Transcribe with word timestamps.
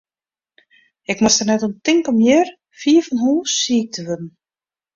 Ik 1.11 1.17
moast 1.21 1.39
der 1.39 1.47
net 1.47 1.63
oan 1.65 1.75
tinke 1.85 2.07
om 2.13 2.19
hjir, 2.25 2.47
fier 2.79 3.03
fan 3.07 3.19
hús, 3.25 3.51
siik 3.63 3.87
te 3.93 4.01
wurden. 4.07 4.29